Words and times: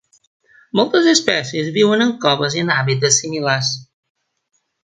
Moltes 0.79 1.09
espècies 1.11 1.69
viuen 1.77 2.05
en 2.07 2.15
coves 2.25 2.57
i 2.59 2.65
en 2.65 2.75
hàbitats 2.79 3.23
similars. 3.25 3.73